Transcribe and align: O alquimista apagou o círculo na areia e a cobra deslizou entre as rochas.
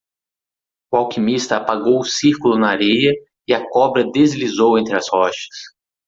O 0.91 0.97
alquimista 0.97 1.57
apagou 1.57 1.99
o 1.99 2.03
círculo 2.03 2.57
na 2.57 2.69
areia 2.69 3.13
e 3.47 3.53
a 3.53 3.63
cobra 3.69 4.03
deslizou 4.11 4.79
entre 4.79 4.95
as 4.95 5.05
rochas. 5.07 5.55